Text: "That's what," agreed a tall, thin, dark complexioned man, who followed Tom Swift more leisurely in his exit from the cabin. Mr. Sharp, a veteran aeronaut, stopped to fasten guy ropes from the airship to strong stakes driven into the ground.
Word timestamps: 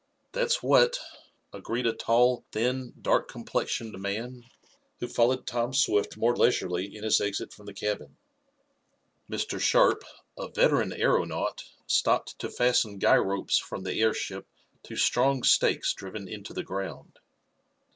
"That's 0.31 0.63
what," 0.63 0.97
agreed 1.53 1.85
a 1.85 1.93
tall, 1.93 2.43
thin, 2.51 2.91
dark 2.99 3.27
complexioned 3.27 3.93
man, 4.01 4.43
who 4.99 5.07
followed 5.07 5.45
Tom 5.45 5.75
Swift 5.75 6.17
more 6.17 6.35
leisurely 6.35 6.95
in 6.97 7.03
his 7.03 7.21
exit 7.21 7.53
from 7.53 7.67
the 7.67 7.73
cabin. 7.75 8.17
Mr. 9.29 9.59
Sharp, 9.61 10.03
a 10.39 10.47
veteran 10.47 10.91
aeronaut, 10.91 11.63
stopped 11.85 12.39
to 12.39 12.49
fasten 12.49 12.97
guy 12.97 13.17
ropes 13.17 13.59
from 13.59 13.83
the 13.83 14.01
airship 14.01 14.47
to 14.85 14.95
strong 14.95 15.43
stakes 15.43 15.93
driven 15.93 16.27
into 16.27 16.51
the 16.55 16.63
ground. 16.63 17.19